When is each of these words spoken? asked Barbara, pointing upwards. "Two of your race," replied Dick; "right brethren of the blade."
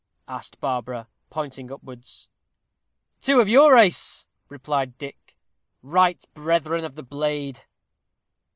asked 0.27 0.59
Barbara, 0.59 1.07
pointing 1.29 1.71
upwards. 1.71 2.27
"Two 3.21 3.39
of 3.39 3.47
your 3.47 3.75
race," 3.75 4.25
replied 4.49 4.97
Dick; 4.97 5.35
"right 5.83 6.25
brethren 6.33 6.83
of 6.83 6.95
the 6.95 7.03
blade." 7.03 7.65